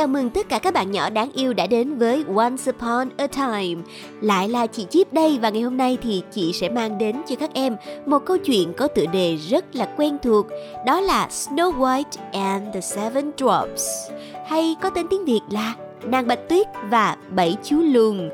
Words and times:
Chào 0.00 0.06
mừng 0.06 0.30
tất 0.30 0.48
cả 0.48 0.58
các 0.58 0.74
bạn 0.74 0.90
nhỏ 0.90 1.10
đáng 1.10 1.30
yêu 1.34 1.52
đã 1.52 1.66
đến 1.66 1.98
với 1.98 2.24
Once 2.36 2.72
Upon 2.72 3.08
a 3.16 3.26
Time. 3.26 3.82
Lại 4.20 4.48
là 4.48 4.66
chị 4.66 4.86
Chip 4.90 5.12
đây 5.12 5.38
và 5.42 5.50
ngày 5.50 5.62
hôm 5.62 5.76
nay 5.76 5.98
thì 6.02 6.22
chị 6.32 6.52
sẽ 6.52 6.68
mang 6.68 6.98
đến 6.98 7.16
cho 7.28 7.36
các 7.36 7.50
em 7.54 7.76
một 8.06 8.18
câu 8.26 8.38
chuyện 8.38 8.72
có 8.72 8.88
tựa 8.88 9.06
đề 9.06 9.36
rất 9.36 9.76
là 9.76 9.94
quen 9.96 10.18
thuộc, 10.22 10.46
đó 10.86 11.00
là 11.00 11.28
Snow 11.30 11.78
White 11.78 12.20
and 12.32 12.74
the 12.74 12.80
Seven 12.80 13.30
Dwarfs, 13.36 14.10
hay 14.48 14.76
có 14.80 14.90
tên 14.90 15.06
tiếng 15.10 15.24
Việt 15.24 15.40
là 15.50 15.74
Nàng 16.04 16.26
Bạch 16.26 16.48
Tuyết 16.48 16.66
và 16.90 17.16
Bảy 17.30 17.56
Chú 17.64 17.76
Lùn. 17.76 18.30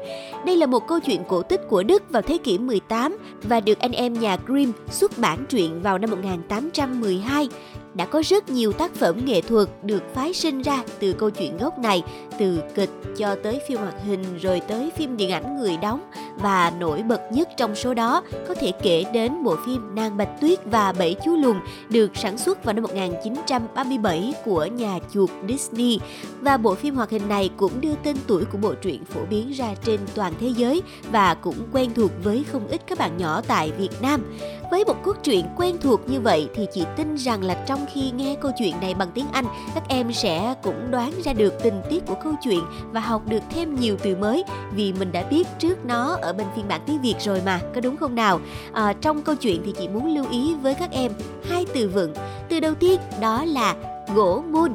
Đây 0.47 0.57
là 0.57 0.67
một 0.67 0.87
câu 0.87 1.01
chuyện 1.01 1.25
cổ 1.29 1.43
tích 1.43 1.61
của 1.69 1.83
Đức 1.83 2.03
vào 2.11 2.23
thế 2.23 2.39
kỷ 2.39 2.59
18 2.59 3.19
và 3.43 3.61
được 3.61 3.79
anh 3.79 3.93
em 3.93 4.13
nhà 4.13 4.39
Grimm 4.47 4.73
xuất 4.91 5.19
bản 5.19 5.45
truyện 5.49 5.83
vào 5.83 5.99
năm 5.99 6.11
1812 6.11 7.49
đã 7.97 8.05
có 8.05 8.23
rất 8.25 8.49
nhiều 8.49 8.73
tác 8.73 8.95
phẩm 8.95 9.25
nghệ 9.25 9.41
thuật 9.41 9.69
được 9.83 10.03
phái 10.15 10.33
sinh 10.33 10.63
ra 10.63 10.83
từ 10.99 11.13
câu 11.13 11.31
chuyện 11.31 11.59
gốc 11.59 11.79
này, 11.79 12.03
từ 12.39 12.63
kịch 12.75 12.91
cho 13.17 13.37
tới 13.43 13.61
phim 13.69 13.79
hoạt 13.79 13.95
hình 14.05 14.39
rồi 14.39 14.61
tới 14.61 14.91
phim 14.97 15.17
điện 15.17 15.31
ảnh 15.31 15.57
người 15.59 15.77
đóng 15.77 16.01
và 16.37 16.73
nổi 16.79 17.03
bật 17.03 17.21
nhất 17.33 17.49
trong 17.57 17.75
số 17.75 17.95
đó 17.95 18.23
có 18.49 18.55
thể 18.55 18.73
kể 18.83 19.05
đến 19.13 19.45
bộ 19.45 19.57
phim 19.67 19.95
Nàng 19.95 20.17
Bạch 20.17 20.41
Tuyết 20.41 20.59
và 20.65 20.93
Bảy 20.93 21.17
Chú 21.25 21.37
Lùn 21.37 21.57
được 21.89 22.17
sản 22.17 22.39
xuất 22.39 22.65
vào 22.65 22.75
năm 22.75 22.83
1937 22.83 24.35
của 24.45 24.65
nhà 24.65 24.99
chuột 25.13 25.31
Disney 25.49 26.01
và 26.41 26.57
bộ 26.57 26.75
phim 26.75 26.95
hoạt 26.95 27.11
hình 27.11 27.29
này 27.29 27.51
cũng 27.57 27.81
đưa 27.81 27.95
tên 28.03 28.17
tuổi 28.27 28.45
của 28.45 28.59
bộ 28.59 28.75
truyện 28.75 29.05
phổ 29.05 29.21
biến 29.31 29.53
ra 29.53 29.75
trên 29.85 30.01
toàn 30.15 30.33
thế 30.41 30.49
giới 30.49 30.83
và 31.11 31.35
cũng 31.35 31.57
quen 31.73 31.91
thuộc 31.95 32.11
với 32.25 32.45
không 32.53 32.69
ít 32.69 32.81
các 32.87 32.99
bạn 32.99 33.17
nhỏ 33.17 33.43
tại 33.47 33.73
Việt 33.79 34.03
Nam. 34.03 34.37
Với 34.71 34.85
một 34.85 34.97
cốt 35.03 35.17
truyện 35.23 35.47
quen 35.57 35.77
thuộc 35.81 36.01
như 36.09 36.21
vậy 36.21 36.49
thì 36.55 36.67
chị 36.75 36.85
tin 36.97 37.17
rằng 37.17 37.45
là 37.45 37.55
trong 37.55 37.87
khi 37.95 38.11
nghe 38.11 38.37
câu 38.41 38.53
chuyện 38.59 38.81
này 38.81 38.95
bằng 38.95 39.09
tiếng 39.15 39.27
Anh, 39.33 39.45
các 39.75 39.83
em 39.89 40.13
sẽ 40.13 40.55
cũng 40.63 40.91
đoán 40.91 41.13
ra 41.25 41.33
được 41.33 41.55
tình 41.63 41.81
tiết 41.91 42.07
của 42.07 42.15
câu 42.27 42.35
chuyện 42.43 42.65
và 42.93 43.01
học 43.01 43.23
được 43.27 43.43
thêm 43.51 43.75
nhiều 43.75 43.97
từ 44.03 44.17
mới 44.17 44.45
vì 44.73 44.93
mình 44.93 45.13
đã 45.13 45.23
biết 45.23 45.47
trước 45.59 45.85
nó 45.85 46.19
ở 46.23 46.33
bên 46.33 46.47
phiên 46.57 46.69
bản 46.69 46.81
tiếng 46.87 47.01
Việt 47.01 47.15
rồi 47.21 47.43
mà, 47.45 47.61
có 47.75 47.81
đúng 47.81 47.97
không 47.97 48.15
nào? 48.15 48.41
À, 48.73 48.93
trong 49.01 49.23
câu 49.23 49.35
chuyện 49.35 49.63
thì 49.65 49.73
chị 49.79 49.89
muốn 49.89 50.15
lưu 50.15 50.25
ý 50.31 50.55
với 50.55 50.75
các 50.75 50.91
em 50.91 51.13
hai 51.49 51.67
từ 51.75 51.89
vựng. 51.89 52.15
Từ 52.49 52.61
đầu 52.61 52.75
tiên 52.75 53.01
đó 53.21 53.45
là 53.45 53.75
gỗ 54.15 54.43
mun, 54.51 54.75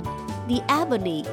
the 0.50 0.56
ebony 0.68 1.24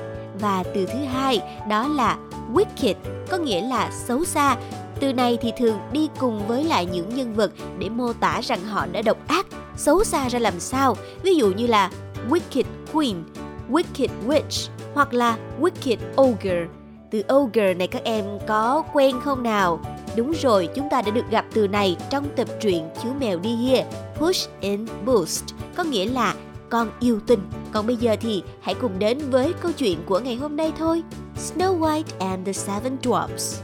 và 0.40 0.62
từ 0.74 0.86
thứ 0.86 0.98
hai 0.98 1.40
đó 1.68 1.88
là 1.88 2.16
wicked, 2.54 2.94
có 3.30 3.36
nghĩa 3.36 3.62
là 3.62 3.90
xấu 3.92 4.24
xa 4.24 4.56
từ 5.00 5.12
này 5.12 5.38
thì 5.40 5.52
thường 5.58 5.78
đi 5.92 6.08
cùng 6.18 6.46
với 6.46 6.64
lại 6.64 6.86
những 6.86 7.14
nhân 7.14 7.34
vật 7.34 7.52
để 7.78 7.88
mô 7.88 8.12
tả 8.12 8.40
rằng 8.40 8.64
họ 8.64 8.86
đã 8.92 9.02
độc 9.02 9.28
ác, 9.28 9.46
xấu 9.76 10.04
xa 10.04 10.28
ra 10.28 10.38
làm 10.38 10.60
sao. 10.60 10.96
Ví 11.22 11.34
dụ 11.34 11.52
như 11.52 11.66
là 11.66 11.90
Wicked 12.30 12.64
Queen, 12.92 13.16
Wicked 13.70 14.08
Witch 14.26 14.68
hoặc 14.94 15.14
là 15.14 15.38
Wicked 15.60 15.96
Ogre. 16.20 16.66
Từ 17.10 17.22
ogre 17.32 17.74
này 17.74 17.86
các 17.86 18.04
em 18.04 18.24
có 18.46 18.84
quen 18.92 19.20
không 19.24 19.42
nào? 19.42 19.80
Đúng 20.16 20.32
rồi, 20.32 20.68
chúng 20.74 20.88
ta 20.90 21.02
đã 21.02 21.10
được 21.10 21.30
gặp 21.30 21.44
từ 21.54 21.68
này 21.68 21.96
trong 22.10 22.26
tập 22.36 22.48
truyện 22.60 22.88
Chú 23.02 23.08
mèo 23.20 23.38
đi 23.38 23.56
hia 23.56 23.84
Push 24.16 24.50
and 24.62 24.90
Boost, 25.06 25.44
có 25.76 25.84
nghĩa 25.84 26.06
là 26.06 26.34
con 26.70 26.90
yêu 27.00 27.20
tinh. 27.26 27.40
Còn 27.72 27.86
bây 27.86 27.96
giờ 27.96 28.16
thì 28.20 28.42
hãy 28.60 28.74
cùng 28.74 28.98
đến 28.98 29.18
với 29.30 29.52
câu 29.60 29.72
chuyện 29.72 29.98
của 30.06 30.18
ngày 30.18 30.36
hôm 30.36 30.56
nay 30.56 30.72
thôi. 30.78 31.02
Snow 31.36 31.78
White 31.78 32.04
and 32.18 32.46
the 32.46 32.52
Seven 32.52 32.96
Dwarfs 33.02 33.60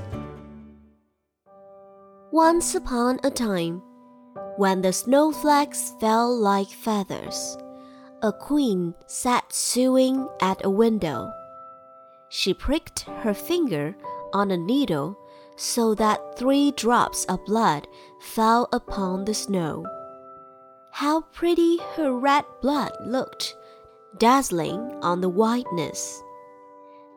Once 2.32 2.74
upon 2.74 3.16
a 3.22 3.30
time, 3.30 3.80
when 4.58 4.82
the 4.82 4.90
snowflakes 4.90 5.92
fell 6.00 6.56
like 6.56 6.70
feathers, 6.84 7.56
a 8.24 8.32
queen 8.32 8.94
sat 9.06 9.44
sewing 9.52 10.26
at 10.40 10.64
a 10.64 10.70
window. 10.70 11.30
She 12.30 12.54
pricked 12.54 13.00
her 13.20 13.34
finger 13.34 13.94
on 14.32 14.50
a 14.50 14.56
needle 14.56 15.14
so 15.56 15.94
that 15.96 16.38
three 16.38 16.72
drops 16.72 17.26
of 17.26 17.44
blood 17.44 17.86
fell 18.20 18.66
upon 18.72 19.26
the 19.26 19.34
snow. 19.34 19.84
How 20.90 21.20
pretty 21.32 21.76
her 21.96 22.16
red 22.16 22.46
blood 22.62 22.92
looked, 23.04 23.54
dazzling 24.16 24.80
on 25.02 25.20
the 25.20 25.28
whiteness. 25.28 26.22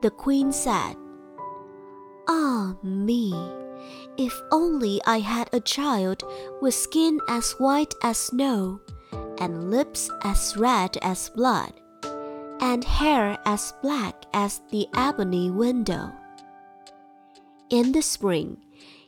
The 0.01 0.11
queen 0.11 0.51
said, 0.51 0.97
Ah 2.27 2.75
me! 2.83 3.33
If 4.17 4.33
only 4.51 4.99
I 5.05 5.19
had 5.19 5.49
a 5.53 5.61
child 5.61 6.25
with 6.61 6.73
skin 6.73 7.21
as 7.29 7.53
white 7.53 7.93
as 8.03 8.17
snow, 8.17 8.81
and 9.39 9.71
lips 9.71 10.09
as 10.23 10.55
red 10.57 10.97
as 11.01 11.29
blood, 11.29 11.73
and 12.61 12.83
hair 12.83 13.37
as 13.45 13.73
black 13.81 14.15
as 14.33 14.61
the 14.71 14.87
ebony 14.95 15.51
window. 15.51 16.11
In 17.69 17.91
the 17.91 18.01
spring, 18.01 18.57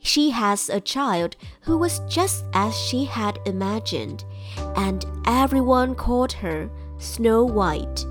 she 0.02 0.30
has 0.30 0.68
a 0.68 0.80
child 0.80 1.36
who 1.62 1.76
was 1.76 2.00
just 2.08 2.44
as 2.54 2.76
she 2.76 3.04
had 3.04 3.38
imagined, 3.46 4.24
and 4.76 5.04
everyone 5.26 5.94
called 5.94 6.32
her 6.32 6.70
Snow 6.98 7.44
White. 7.44 8.06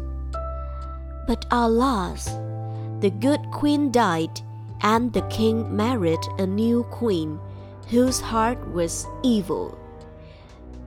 But 1.28 1.46
alas, 1.52 2.26
the 3.00 3.12
good 3.12 3.40
queen 3.52 3.92
died 3.92 4.42
and 4.82 5.14
the 5.14 5.22
king 5.24 5.76
married 5.76 6.20
a 6.38 6.46
new 6.46 6.84
queen 6.92 7.40
whose 7.88 8.20
heart 8.20 8.60
was 8.72 9.08
evil. 9.24 9.79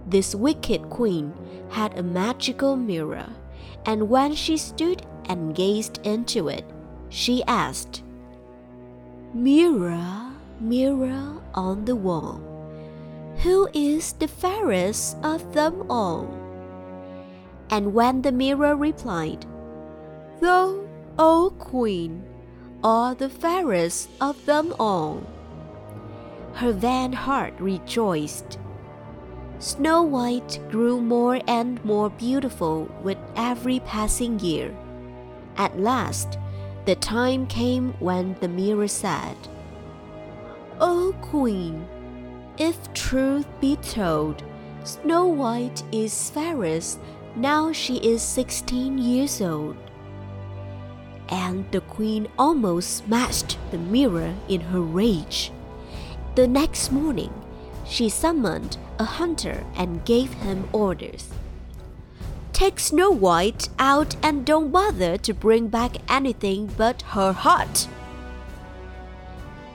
This 0.07 0.35
wicked 0.35 0.91
queen 0.91 1.33
had 1.71 1.97
a 1.97 2.03
magical 2.03 2.77
mirror, 2.77 3.29
and 3.87 4.09
when 4.09 4.35
she 4.35 4.57
stood 4.57 5.03
and 5.27 5.55
gazed 5.55 6.01
into 6.05 6.49
it, 6.49 6.65
she 7.09 7.43
asked, 7.45 8.03
Mirror, 9.35 10.33
mirror 10.61 11.41
on 11.55 11.85
the 11.85 11.97
wall, 11.97 12.41
who 13.39 13.69
is 13.73 14.13
the 14.15 14.29
fairest 14.29 15.17
of 15.23 15.55
them 15.55 15.91
all? 15.91 16.29
And 17.71 17.95
when 17.95 18.23
the 18.23 18.33
mirror 18.33 18.77
replied, 18.77 19.47
Thou, 20.41 20.85
O 21.19 21.53
queen, 21.59 22.25
are 22.85 23.15
the 23.15 23.31
fairest 23.31 24.11
of 24.21 24.45
them 24.45 24.75
all. 24.79 25.23
Her 26.55 26.73
vain 26.73 27.13
heart 27.13 27.55
rejoiced. 27.59 28.59
Snow 29.63 30.03
White 30.03 30.59
grew 30.73 31.01
more 31.01 31.41
and 31.47 31.83
more 31.85 32.11
beautiful 32.11 32.91
with 33.05 33.17
every 33.37 33.79
passing 33.79 34.41
year. 34.41 34.75
At 35.57 35.79
last, 35.79 36.37
the 36.85 36.97
time 36.97 37.47
came 37.47 37.93
when 38.01 38.35
the 38.41 38.49
mirror 38.49 38.89
said, 38.89 39.37
O 40.81 41.15
Queen, 41.23 41.87
if 42.59 42.93
truth 42.93 43.47
be 43.61 43.77
told, 43.77 44.43
Snow 44.83 45.29
White 45.29 45.85
is 45.93 46.31
fairest 46.31 46.99
now 47.37 47.71
she 47.71 47.99
is 47.99 48.21
sixteen 48.21 48.99
years 48.99 49.41
old 49.41 49.77
and 51.29 51.71
the 51.71 51.83
queen 51.83 52.27
almost 52.37 52.97
smashed 52.97 53.57
the 53.71 53.79
mirror 53.79 54.35
in 54.49 54.61
her 54.61 54.81
rage. 54.81 55.53
The 56.35 56.49
next 56.49 56.91
morning, 56.91 57.33
she 57.87 58.09
summoned 58.09 58.77
a 59.03 59.05
hunter 59.05 59.65
and 59.75 60.05
gave 60.05 60.33
him 60.33 60.69
orders. 60.73 61.29
Take 62.53 62.79
Snow 62.79 63.11
White 63.11 63.69
out 63.79 64.15
and 64.23 64.47
don't 64.47 64.71
bother 64.71 65.17
to 65.19 65.35
bring 65.35 65.67
back 65.67 65.97
anything 66.09 66.71
but 66.77 67.03
her 67.03 67.33
heart. 67.33 67.89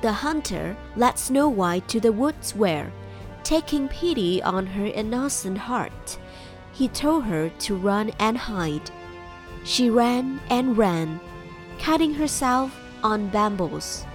The 0.02 0.14
hunter 0.14 0.78
led 0.96 1.20
Snow 1.20 1.50
White 1.50 1.90
to 1.90 2.00
the 2.00 2.14
woods 2.14 2.56
where, 2.56 2.94
taking 3.44 3.90
pity 3.90 4.42
on 4.42 4.66
her 4.68 4.86
innocent 4.86 5.58
heart, 5.58 6.18
he 6.72 6.88
told 6.88 7.26
her 7.26 7.50
to 7.66 7.76
run 7.76 8.12
and 8.20 8.38
hide. 8.38 8.90
She 9.66 9.90
ran 9.90 10.40
and 10.50 10.78
ran 10.78 11.20
cutting 11.80 12.14
herself 12.14 12.72
on 13.04 13.28
bamboos. 13.28 14.06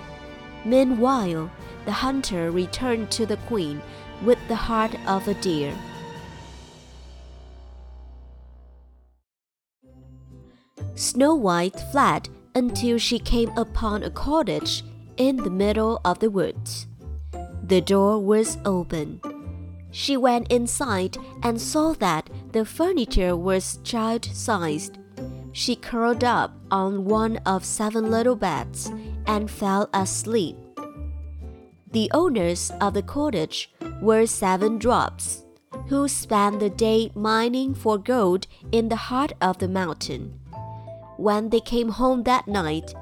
Meanwhile, 0.64 1.50
the 1.84 1.92
hunter 1.92 2.50
returned 2.50 3.10
to 3.10 3.26
the 3.26 3.36
queen 3.48 3.82
with 4.24 4.38
the 4.48 4.56
heart 4.56 4.94
of 5.06 5.28
a 5.28 5.34
deer. 5.34 5.74
Snow 10.94 11.34
White 11.34 11.80
fled 11.90 12.28
until 12.54 12.98
she 12.98 13.18
came 13.18 13.50
upon 13.56 14.02
a 14.02 14.10
cottage 14.10 14.84
in 15.16 15.36
the 15.36 15.50
middle 15.50 16.00
of 16.04 16.18
the 16.18 16.30
woods. 16.30 16.86
The 17.64 17.80
door 17.80 18.18
was 18.20 18.58
open. 18.64 19.20
She 19.90 20.16
went 20.16 20.50
inside 20.50 21.16
and 21.42 21.60
saw 21.60 21.92
that 21.94 22.30
the 22.52 22.64
furniture 22.64 23.36
was 23.36 23.78
child 23.84 24.24
sized. 24.24 24.98
She 25.52 25.76
curled 25.76 26.24
up 26.24 26.54
on 26.70 27.04
one 27.04 27.38
of 27.44 27.64
seven 27.64 28.10
little 28.10 28.36
beds 28.36 28.90
and 29.26 29.50
fell 29.50 29.90
asleep. 29.92 30.56
The 31.92 32.10
owners 32.14 32.72
of 32.80 32.94
the 32.94 33.02
cottage 33.02 33.70
were 34.00 34.26
seven 34.26 34.78
dwarfs, 34.78 35.44
who 35.88 36.08
spent 36.08 36.60
the 36.60 36.70
day 36.70 37.12
mining 37.14 37.74
for 37.74 37.98
gold 37.98 38.46
in 38.72 38.88
the 38.88 38.96
heart 38.96 39.32
of 39.42 39.58
the 39.58 39.68
mountain. 39.68 40.40
When 41.18 41.50
they 41.50 41.60
came 41.60 41.90
home 41.90 42.22
that 42.22 42.48
night, 42.48 42.94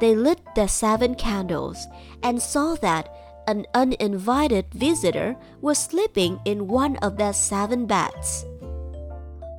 they 0.00 0.14
lit 0.14 0.40
the 0.54 0.66
seven 0.66 1.14
candles 1.14 1.86
and 2.22 2.40
saw 2.40 2.74
that 2.76 3.12
an 3.46 3.66
uninvited 3.74 4.66
visitor 4.72 5.36
was 5.60 5.78
sleeping 5.78 6.40
in 6.44 6.68
one 6.68 6.96
of 6.98 7.16
their 7.16 7.32
seven 7.32 7.86
beds. 7.86 8.46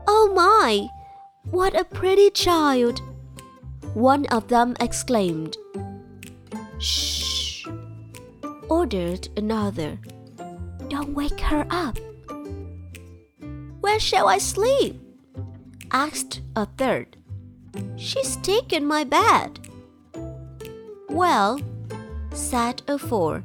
Oh 0.07 0.31
my! 0.33 0.87
What 1.51 1.79
a 1.79 1.85
pretty 1.85 2.29
child! 2.31 3.01
One 3.93 4.25
of 4.27 4.47
them 4.47 4.75
exclaimed. 4.79 5.57
Shh! 6.79 7.18
Ordered 8.69 9.27
another. 9.35 9.99
Don't 10.87 11.13
wake 11.13 11.39
her 11.39 11.65
up. 11.69 11.97
Where 13.81 13.99
shall 13.99 14.27
I 14.27 14.37
sleep? 14.37 15.01
asked 15.91 16.41
a 16.55 16.65
third. 16.65 17.17
She's 17.95 18.35
taken 18.37 18.85
my 18.85 19.03
bed. 19.03 19.59
Well, 21.09 21.59
said 22.31 22.81
a 22.87 22.97
fourth, 22.97 23.43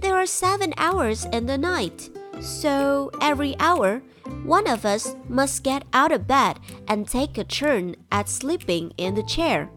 there 0.00 0.16
are 0.16 0.26
seven 0.26 0.72
hours 0.76 1.24
in 1.26 1.46
the 1.46 1.58
night, 1.58 2.10
so 2.40 3.10
every 3.20 3.56
hour 3.58 4.02
one 4.44 4.66
of 4.66 4.84
us 4.84 5.14
must 5.28 5.62
get 5.62 5.84
out 5.92 6.12
of 6.12 6.26
bed 6.26 6.58
and 6.88 7.06
take 7.06 7.38
a 7.38 7.44
turn 7.44 7.96
at 8.10 8.28
sleeping 8.28 8.92
in 8.96 9.14
the 9.14 9.22
chair. 9.22 9.68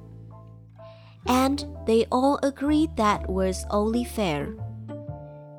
And 1.29 1.65
they 1.85 2.05
all 2.11 2.39
agreed 2.41 2.97
that 2.97 3.29
was 3.29 3.65
only 3.69 4.03
fair. 4.03 4.47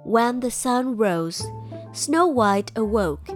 When 0.05 0.41
the 0.41 0.51
sun 0.51 0.97
rose, 0.97 1.47
Snow 1.93 2.27
White 2.27 2.73
awoke. 2.77 3.29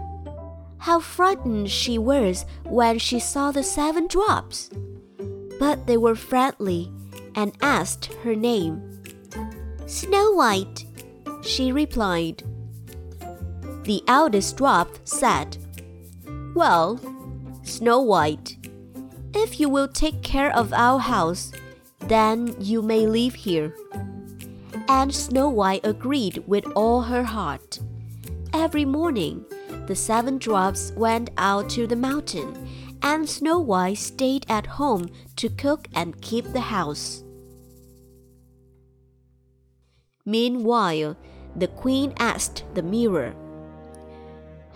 How 0.79 1.01
frightened 1.01 1.71
she 1.71 1.97
was 1.97 2.45
when 2.65 2.99
she 2.99 3.21
saw 3.21 3.53
the 3.53 3.63
seven 3.63 4.09
dwarfs! 4.09 4.69
But 5.59 5.87
they 5.87 5.97
were 5.97 6.17
friendly 6.17 6.91
and 7.35 7.57
asked 7.63 8.13
her 8.25 8.35
name. 8.35 9.03
Snow 9.87 10.33
White, 10.33 10.85
she 11.43 11.73
replied. 11.73 12.43
The 13.85 14.03
eldest 14.09 14.57
dwarf 14.57 14.89
said, 15.05 15.57
Well, 16.55 17.01
Snow 17.63 18.01
White, 18.01 18.57
if 19.35 19.61
you 19.61 19.69
will 19.69 19.89
take 19.89 20.23
care 20.23 20.55
of 20.55 20.73
our 20.73 20.99
house, 20.99 21.53
then 22.09 22.55
you 22.61 22.83
may 22.83 23.07
live 23.07 23.35
here. 23.35 23.75
And 24.89 25.15
Snow 25.15 25.49
White 25.49 25.85
agreed 25.85 26.43
with 26.47 26.67
all 26.75 27.03
her 27.03 27.25
heart. 27.25 27.81
Every 28.53 28.85
morning, 28.85 29.45
the 29.87 29.97
seven 29.97 30.39
dwarfs 30.39 30.93
went 30.97 31.31
out 31.37 31.69
to 31.71 31.87
the 31.87 31.97
mountain, 31.97 32.69
and 33.03 33.29
Snow 33.29 33.59
White 33.59 33.99
stayed 33.99 34.47
at 34.49 34.67
home 34.67 35.09
to 35.37 35.49
cook 35.49 35.89
and 35.95 36.21
keep 36.21 36.53
the 36.53 36.61
house. 36.61 37.25
Meanwhile, 40.25 41.17
the 41.57 41.69
queen 41.69 42.15
asked 42.19 42.65
the 42.75 42.83
mirror, 42.83 43.35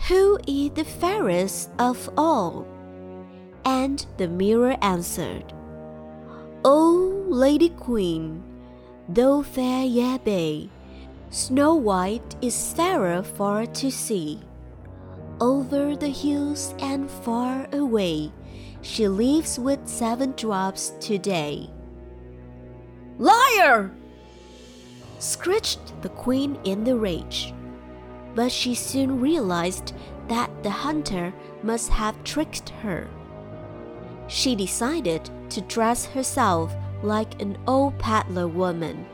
Who 0.09 0.39
is 0.47 0.71
the 0.73 0.85
fairest 0.85 1.71
of 1.79 2.11
all? 2.17 2.67
And 3.65 4.05
the 4.19 4.29
mirror 4.29 4.77
answered, 4.83 5.53
O 6.65 7.18
Lady 7.31 7.69
Queen, 7.69 8.43
though 9.07 9.43
fair 9.43 9.85
ye 9.85 10.17
be, 10.17 10.71
Snow 11.29 11.75
White 11.75 12.37
is 12.41 12.73
fairer 12.73 13.23
far 13.23 13.67
to 13.67 13.91
see. 13.91 14.41
Over 15.39 15.95
the 15.95 16.09
hills 16.09 16.75
and 16.79 17.11
far 17.11 17.69
away, 17.71 18.33
she 18.81 19.09
lives 19.09 19.59
with 19.59 19.87
seven 19.87 20.33
dwarfs 20.37 20.95
today. 21.01 21.69
Liar! 23.19 23.91
screeched 25.19 26.01
the 26.01 26.09
queen 26.09 26.59
in 26.65 26.83
the 26.83 26.97
rage. 26.97 27.53
But 28.35 28.51
she 28.51 28.75
soon 28.75 29.21
realized 29.21 29.93
that 30.29 30.63
the 30.63 30.71
hunter 30.71 31.35
must 31.63 31.91
have 31.91 32.25
tricked 32.25 32.71
her. 32.81 33.07
She 34.29 34.57
decided 34.57 35.29
to 35.51 35.61
dress 35.61 36.07
herself 36.07 36.75
like 37.03 37.41
an 37.41 37.57
old 37.67 37.99
peddler 37.99 38.49
woman, 38.49 39.07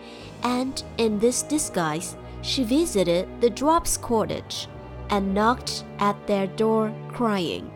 and 0.43 0.83
in 0.99 1.19
this 1.19 1.43
disguise, 1.43 2.17
she 2.43 2.65
visited 2.65 3.29
the 3.41 3.51
Dwarfs' 3.51 3.97
cottage 3.97 4.69
and 5.11 5.35
knocked 5.35 5.85
at 5.99 6.27
their 6.27 6.47
door, 6.47 6.95
crying, 7.09 7.71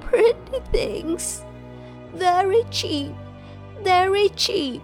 Pretty 0.00 0.60
things! 0.72 1.44
Very 2.14 2.62
cheap! 2.70 3.12
Very 3.82 4.28
cheap! 4.30 4.82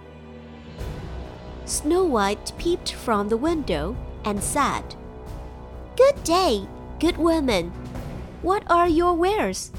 Snow 1.65 2.03
White 2.03 2.51
peeped 2.57 2.91
from 2.91 3.29
the 3.29 3.37
window 3.37 3.95
and 4.25 4.43
said, 4.43 4.95
Good 5.95 6.23
day, 6.23 6.67
good 6.99 7.17
woman. 7.17 7.71
What 8.41 8.63
are 8.69 8.87
your 8.87 9.13
wares? 9.13 9.71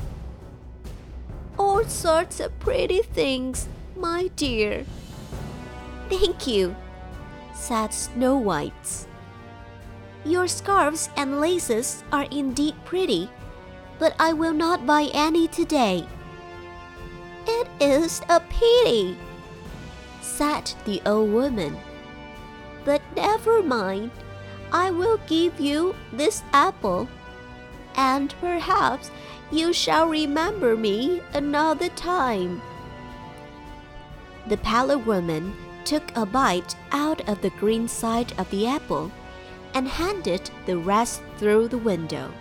All 1.58 1.84
sorts 1.84 2.40
of 2.40 2.58
pretty 2.60 3.02
things, 3.02 3.68
my 4.02 4.26
dear. 4.34 4.84
Thank 6.10 6.48
you, 6.48 6.74
said 7.54 7.94
Snow 7.94 8.36
White. 8.36 9.06
Your 10.24 10.48
scarves 10.48 11.08
and 11.16 11.40
laces 11.40 12.02
are 12.10 12.26
indeed 12.32 12.74
pretty, 12.84 13.30
but 14.00 14.16
I 14.18 14.32
will 14.32 14.52
not 14.52 14.86
buy 14.86 15.08
any 15.14 15.46
today. 15.46 16.04
It 17.46 17.68
is 17.78 18.20
a 18.28 18.40
pity, 18.40 19.16
said 20.20 20.72
the 20.84 21.00
old 21.06 21.30
woman. 21.30 21.76
But 22.84 23.02
never 23.14 23.62
mind, 23.62 24.10
I 24.72 24.90
will 24.90 25.20
give 25.28 25.60
you 25.60 25.94
this 26.12 26.42
apple, 26.52 27.06
and 27.94 28.34
perhaps 28.40 29.12
you 29.52 29.72
shall 29.72 30.08
remember 30.08 30.74
me 30.76 31.22
another 31.34 31.88
time. 31.90 32.60
The 34.48 34.56
pallid 34.58 35.06
woman 35.06 35.54
took 35.84 36.16
a 36.16 36.26
bite 36.26 36.76
out 36.90 37.28
of 37.28 37.40
the 37.40 37.50
green 37.50 37.88
side 37.88 38.32
of 38.38 38.50
the 38.50 38.66
apple 38.66 39.10
and 39.74 39.88
handed 39.88 40.50
the 40.66 40.76
rest 40.76 41.22
through 41.38 41.68
the 41.68 41.78
window. 41.78 42.32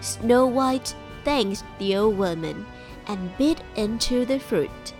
Snow 0.00 0.46
White 0.46 0.94
thanked 1.24 1.62
the 1.78 1.96
old 1.96 2.18
woman 2.18 2.66
and 3.06 3.36
bit 3.38 3.60
into 3.76 4.24
the 4.24 4.38
fruit. 4.38 4.94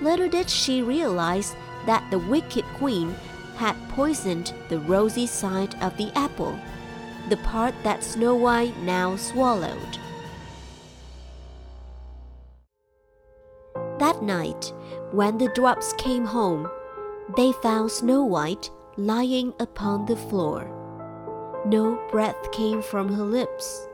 Little 0.00 0.28
did 0.28 0.50
she 0.50 0.82
realize 0.82 1.54
that 1.86 2.08
the 2.10 2.18
wicked 2.18 2.64
queen 2.76 3.14
had 3.56 3.76
poisoned 3.90 4.52
the 4.68 4.80
rosy 4.80 5.26
side 5.26 5.74
of 5.80 5.96
the 5.96 6.10
apple, 6.18 6.58
the 7.28 7.36
part 7.38 7.74
that 7.84 8.02
Snow 8.02 8.34
White 8.34 8.76
now 8.80 9.16
swallowed. 9.16 9.98
That 13.98 14.22
night, 14.22 14.72
when 15.14 15.38
the 15.38 15.48
dwarfs 15.50 15.92
came 15.92 16.24
home, 16.24 16.68
they 17.36 17.52
found 17.52 17.88
Snow 17.90 18.24
White 18.24 18.68
lying 18.96 19.54
upon 19.60 20.06
the 20.06 20.16
floor. 20.16 20.68
No 21.64 22.00
breath 22.10 22.50
came 22.50 22.82
from 22.82 23.12
her 23.14 23.22
lips. 23.22 23.86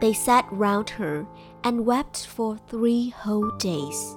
They 0.00 0.12
sat 0.12 0.46
round 0.52 0.90
her 0.90 1.26
and 1.64 1.84
wept 1.84 2.26
for 2.26 2.56
three 2.68 3.08
whole 3.08 3.50
days. 3.58 4.16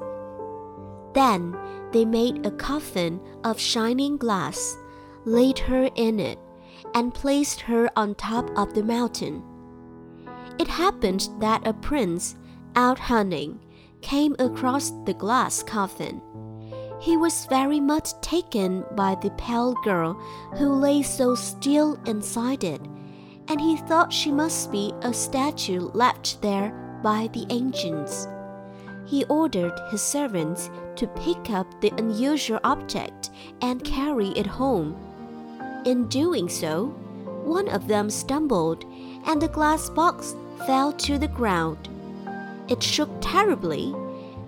Then 1.15 1.57
they 1.91 2.05
made 2.05 2.45
a 2.45 2.51
coffin 2.51 3.19
of 3.43 3.59
shining 3.59 4.17
glass, 4.17 4.77
laid 5.25 5.57
her 5.57 5.89
in 5.95 6.19
it, 6.19 6.37
and 6.93 7.15
placed 7.15 7.61
her 7.61 7.89
on 7.95 8.13
top 8.13 8.47
of 8.55 8.75
the 8.75 8.83
mountain. 8.83 9.43
It 10.59 10.67
happened 10.67 11.29
that 11.39 11.65
a 11.67 11.73
prince, 11.73 12.35
out 12.75 12.99
hunting, 12.99 13.59
came 14.01 14.35
across 14.39 14.91
the 15.05 15.13
glass 15.13 15.63
coffin. 15.63 16.21
He 16.99 17.17
was 17.17 17.45
very 17.47 17.79
much 17.79 18.19
taken 18.21 18.83
by 18.95 19.15
the 19.15 19.31
pale 19.31 19.73
girl 19.83 20.13
who 20.57 20.73
lay 20.73 21.01
so 21.01 21.35
still 21.35 21.99
inside 22.05 22.63
it, 22.63 22.81
and 23.47 23.59
he 23.59 23.77
thought 23.77 24.13
she 24.13 24.31
must 24.31 24.71
be 24.71 24.93
a 25.01 25.13
statue 25.13 25.89
left 25.93 26.41
there 26.41 26.71
by 27.03 27.27
the 27.33 27.45
ancients. 27.49 28.27
he 29.11 29.25
ordered 29.25 29.77
his 29.89 30.01
servants 30.01 30.69
to 30.95 31.05
pick 31.07 31.49
up 31.49 31.67
the 31.81 31.91
unusual 31.97 32.59
object 32.63 33.29
and 33.61 33.83
carry 33.83 34.29
it 34.29 34.47
home. 34.47 34.95
In 35.85 36.07
doing 36.07 36.47
so, 36.47 36.85
one 37.43 37.67
of 37.67 37.89
them 37.89 38.09
stumbled 38.09 38.85
and 39.25 39.41
the 39.41 39.49
glass 39.49 39.89
box 39.89 40.33
fell 40.65 40.93
to 40.93 41.17
the 41.17 41.27
ground. 41.27 41.89
It 42.71 42.81
shook 42.81 43.09
terribly, 43.19 43.93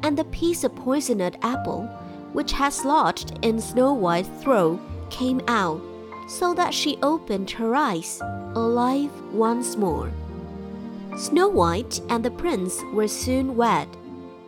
and 0.01 0.17
the 0.17 0.23
piece 0.23 0.63
of 0.63 0.73
poisoned 0.73 1.37
apple, 1.41 1.83
which 2.31 2.53
had 2.53 2.73
lodged 2.85 3.37
in 3.41 3.59
Snow 3.59 3.91
White's 3.91 4.29
throat, 4.41 4.79
came 5.09 5.41
out, 5.49 5.81
so 6.29 6.53
that 6.53 6.73
she 6.73 6.97
opened 7.03 7.51
her 7.51 7.75
eyes, 7.75 8.21
alive 8.55 9.11
once 9.33 9.75
more. 9.75 10.09
Snow 11.17 11.49
White 11.49 11.99
and 12.07 12.23
the 12.23 12.31
prince 12.31 12.81
were 12.93 13.09
soon 13.09 13.57
wed. 13.57 13.89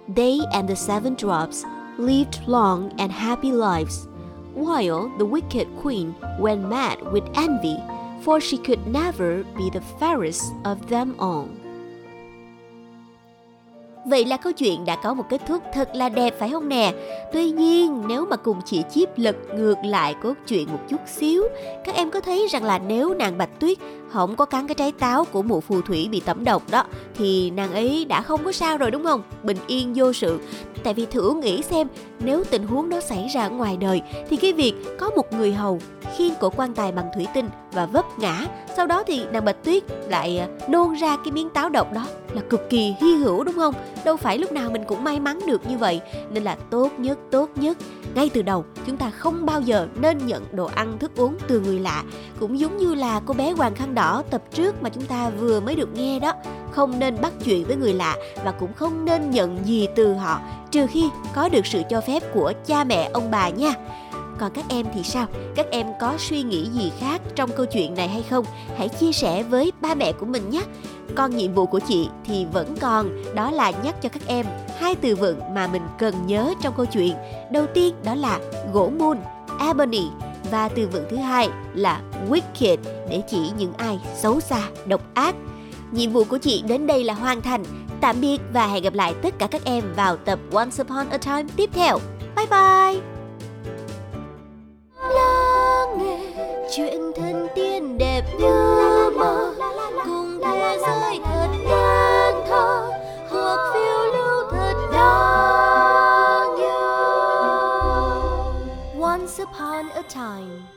They 0.07 0.39
and 0.53 0.69
the 0.69 0.77
seven 0.77 1.15
dwarfs 1.15 1.65
lived 1.97 2.47
long 2.47 2.93
and 2.97 3.11
happy 3.11 3.51
lives, 3.51 4.07
while 4.53 5.09
the 5.17 5.25
wicked 5.25 5.67
queen 5.81 6.15
went 6.39 6.69
mad 6.69 7.01
with 7.11 7.29
envy, 7.35 7.77
for 8.21 8.39
she 8.39 8.57
could 8.57 8.87
never 8.87 9.43
be 9.57 9.69
the 9.69 9.81
fairest 9.99 10.53
of 10.63 10.87
them 10.87 11.17
all. 11.19 11.49
Vậy 14.05 14.25
là 14.25 14.37
câu 14.37 14.53
chuyện 14.53 14.85
đã 14.85 14.95
có 14.95 15.13
một 15.13 15.23
kết 15.29 15.41
thúc 15.47 15.63
thật 15.73 15.95
là 15.95 16.09
đẹp 16.09 16.39
phải 16.39 16.49
không 16.49 16.69
nè? 16.69 16.93
Tuy 17.33 17.51
nhiên 17.51 18.03
nếu 18.07 18.25
mà 18.25 18.35
cùng 18.35 18.61
chị 18.65 18.83
Chip 18.91 19.09
lật 19.17 19.35
ngược 19.55 19.75
lại 19.83 20.15
cốt 20.23 20.33
truyện 20.47 20.67
một 20.71 20.79
chút 20.89 20.99
xíu, 21.07 21.43
các 21.85 21.95
em 21.95 22.11
có 22.11 22.21
thấy 22.21 22.47
rằng 22.51 22.63
là 22.63 22.79
nếu 22.79 23.13
nàng 23.13 23.37
Bạch 23.37 23.59
Tuyết 23.59 23.77
không 24.09 24.35
có 24.35 24.45
cắn 24.45 24.67
cái 24.67 24.75
trái 24.75 24.91
táo 24.91 25.25
của 25.25 25.41
mụ 25.41 25.61
phù 25.61 25.81
thủy 25.81 26.07
bị 26.11 26.19
tẩm 26.19 26.43
độc 26.43 26.63
đó 26.71 26.83
thì 27.17 27.51
nàng 27.51 27.73
ấy 27.73 28.05
đã 28.05 28.21
không 28.21 28.43
có 28.45 28.51
sao 28.51 28.77
rồi 28.77 28.91
đúng 28.91 29.03
không? 29.03 29.23
Bình 29.43 29.57
yên 29.67 29.93
vô 29.95 30.13
sự. 30.13 30.39
Tại 30.83 30.93
vì 30.93 31.05
thử 31.05 31.33
nghĩ 31.33 31.61
xem 31.61 31.87
nếu 32.19 32.43
tình 32.43 32.67
huống 32.67 32.89
đó 32.89 32.99
xảy 33.01 33.27
ra 33.27 33.47
ngoài 33.47 33.77
đời 33.77 34.01
thì 34.29 34.37
cái 34.37 34.53
việc 34.53 34.73
có 34.99 35.09
một 35.09 35.33
người 35.33 35.53
hầu 35.53 35.79
khiên 36.17 36.33
cổ 36.39 36.49
quan 36.49 36.73
tài 36.73 36.91
bằng 36.91 37.05
thủy 37.15 37.27
tinh 37.33 37.49
và 37.75 37.85
vấp 37.85 38.05
ngã. 38.19 38.45
Sau 38.75 38.87
đó 38.87 39.03
thì 39.07 39.25
nàng 39.31 39.45
bạch 39.45 39.63
tuyết 39.63 39.83
lại 40.09 40.39
à, 40.39 40.47
nôn 40.69 40.93
ra 40.93 41.17
cái 41.23 41.31
miếng 41.31 41.49
táo 41.49 41.69
độc 41.69 41.93
đó. 41.93 42.05
Là 42.33 42.41
cực 42.49 42.69
kỳ 42.69 42.95
hy 43.01 43.15
hữu, 43.15 43.43
đúng 43.43 43.55
không? 43.55 43.73
Đâu 44.05 44.17
phải 44.17 44.37
lúc 44.37 44.51
nào 44.51 44.69
mình 44.69 44.83
cũng 44.87 45.03
may 45.03 45.19
mắn 45.19 45.39
được 45.47 45.69
như 45.69 45.77
vậy. 45.77 46.01
Nên 46.29 46.43
là 46.43 46.55
tốt 46.69 46.91
nhất 46.97 47.19
tốt 47.31 47.49
nhất, 47.55 47.77
ngay 48.15 48.29
từ 48.29 48.41
đầu, 48.41 48.65
chúng 48.87 48.97
ta 48.97 49.09
không 49.09 49.45
bao 49.45 49.61
giờ 49.61 49.87
nên 49.95 50.17
nhận 50.25 50.45
đồ 50.51 50.65
ăn 50.65 50.97
thức 50.99 51.11
uống 51.15 51.37
từ 51.47 51.59
người 51.59 51.79
lạ. 51.79 52.03
Cũng 52.39 52.59
giống 52.59 52.77
như 52.77 52.95
là 52.95 53.21
cô 53.25 53.33
bé 53.33 53.51
hoàng 53.51 53.75
khăn 53.75 53.95
đỏ 53.95 54.23
tập 54.29 54.41
trước 54.53 54.83
mà 54.83 54.89
chúng 54.89 55.05
ta 55.05 55.29
vừa 55.29 55.59
mới 55.59 55.75
được 55.75 55.89
nghe 55.93 56.19
đó. 56.19 56.33
Không 56.71 56.99
nên 56.99 57.21
bắt 57.21 57.33
chuyện 57.45 57.65
với 57.65 57.75
người 57.75 57.93
lạ 57.93 58.15
và 58.43 58.51
cũng 58.51 58.73
không 58.73 59.05
nên 59.05 59.31
nhận 59.31 59.59
gì 59.65 59.87
từ 59.95 60.13
họ, 60.13 60.39
trừ 60.71 60.87
khi 60.87 61.09
có 61.33 61.49
được 61.49 61.65
sự 61.65 61.81
cho 61.89 62.01
phép 62.01 62.23
của 62.33 62.53
cha 62.65 62.83
mẹ, 62.83 63.09
ông 63.13 63.31
bà 63.31 63.49
nha 63.49 63.73
còn 64.39 64.51
các 64.53 64.65
em 64.69 64.85
thì 64.93 65.03
sao? 65.03 65.27
Các 65.55 65.65
em 65.71 65.87
có 65.99 66.13
suy 66.17 66.43
nghĩ 66.43 66.69
gì 66.69 66.91
khác 66.99 67.21
trong 67.35 67.49
câu 67.57 67.65
chuyện 67.65 67.95
này 67.95 68.07
hay 68.07 68.23
không? 68.29 68.45
Hãy 68.77 68.89
chia 68.89 69.11
sẻ 69.11 69.43
với 69.43 69.71
ba 69.81 69.95
mẹ 69.95 70.11
của 70.11 70.25
mình 70.25 70.49
nhé. 70.49 70.61
Còn 71.15 71.35
nhiệm 71.35 71.53
vụ 71.53 71.65
của 71.65 71.79
chị 71.79 72.09
thì 72.25 72.45
vẫn 72.53 72.75
còn, 72.81 73.09
đó 73.35 73.51
là 73.51 73.71
nhắc 73.71 74.01
cho 74.01 74.09
các 74.09 74.21
em 74.27 74.45
hai 74.79 74.95
từ 74.95 75.15
vựng 75.15 75.39
mà 75.53 75.67
mình 75.67 75.81
cần 75.99 76.27
nhớ 76.27 76.53
trong 76.61 76.73
câu 76.77 76.85
chuyện. 76.85 77.13
Đầu 77.51 77.65
tiên, 77.73 77.95
đó 78.03 78.15
là 78.15 78.39
gỗ 78.73 78.91
mun, 78.99 79.17
ebony, 79.59 80.07
và 80.51 80.69
từ 80.69 80.87
vựng 80.87 81.05
thứ 81.09 81.17
hai 81.17 81.49
là 81.73 82.01
wicked, 82.29 82.77
để 83.09 83.21
chỉ 83.29 83.49
những 83.57 83.73
ai 83.73 83.99
xấu 84.15 84.39
xa, 84.39 84.61
độc 84.85 85.01
ác. 85.13 85.35
Nhiệm 85.91 86.11
vụ 86.11 86.23
của 86.23 86.37
chị 86.37 86.63
đến 86.67 86.87
đây 86.87 87.03
là 87.03 87.13
hoàn 87.13 87.41
thành. 87.41 87.63
Tạm 88.01 88.21
biệt 88.21 88.41
và 88.53 88.67
hẹn 88.67 88.83
gặp 88.83 88.93
lại 88.93 89.13
tất 89.21 89.39
cả 89.39 89.47
các 89.47 89.61
em 89.65 89.93
vào 89.95 90.17
tập 90.17 90.39
once 90.53 90.83
upon 90.83 91.09
a 91.09 91.17
time 91.17 91.43
tiếp 91.55 91.69
theo. 91.73 91.99
Bye 92.35 92.45
bye! 92.45 93.14
Chuyện 96.75 97.11
thân 97.15 97.47
tiên 97.55 97.97
đẹp 97.97 98.21
như 98.39 99.09
mơ. 99.15 99.53
Cùng 100.05 100.39
thế 100.43 100.77
giới 100.81 101.19
thật 101.25 101.47
nên 101.51 102.35
thơ 102.47 102.91
hoặc 103.29 103.73
phiêu 103.73 103.99
lưu 104.13 104.51
thật 104.51 104.73
đáng 104.93 106.55
nhớ 106.59 107.01
once 109.01 109.43
upon 109.43 109.89
a 109.89 110.01
time 110.01 110.74